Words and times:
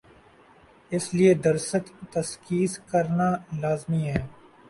اس 0.93 1.05
لئے 1.15 1.31
درست 1.45 1.83
تشخیص 2.13 2.73
کرنالازمی 2.89 4.03
ہے۔ 4.11 4.21